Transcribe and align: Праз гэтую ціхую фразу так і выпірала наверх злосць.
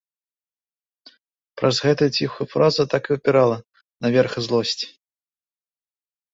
Праз 1.63 1.75
гэтую 1.85 2.09
ціхую 2.23 2.47
фразу 2.55 2.81
так 2.95 3.03
і 3.11 3.15
выпірала 3.15 3.57
наверх 4.03 4.31
злосць. 4.49 4.83